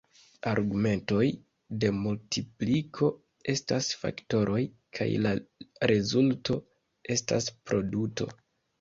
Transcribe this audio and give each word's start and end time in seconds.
Argumentoj 0.51 1.25
de 1.83 1.91
multipliko 1.97 3.11
estas 3.55 3.93
faktoroj 4.07 4.65
kaj 5.01 5.11
la 5.29 5.37
rezulto 5.95 6.61
estas 7.19 7.55
produto. 7.71 8.35